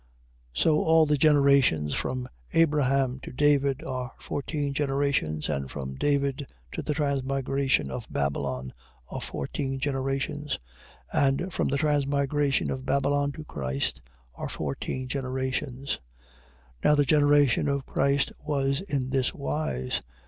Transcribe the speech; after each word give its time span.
So 0.51 0.81
all 0.83 1.05
the 1.05 1.15
generations 1.15 1.93
from 1.93 2.27
Abraham 2.53 3.19
to 3.21 3.31
David, 3.31 3.83
are 3.83 4.11
fourteen 4.19 4.73
generations. 4.73 5.47
And 5.47 5.69
from 5.69 5.93
David 5.93 6.51
to 6.71 6.81
the 6.81 6.95
transmigration 6.95 7.91
of 7.91 8.07
Babylon, 8.09 8.73
are 9.11 9.21
fourteen 9.21 9.77
generations: 9.77 10.57
and 11.13 11.53
from 11.53 11.67
the 11.67 11.77
transmigration 11.77 12.71
of 12.71 12.83
Babylon 12.83 13.31
to 13.33 13.43
Christ 13.43 14.01
are 14.33 14.49
fourteen 14.49 15.07
generations. 15.07 15.99
1:18. 16.83 16.85
Now 16.85 16.95
the 16.95 17.05
generation 17.05 17.67
of 17.69 17.85
Christ 17.85 18.31
was 18.43 18.81
in 18.81 19.11
this 19.11 19.35
wise. 19.35 20.01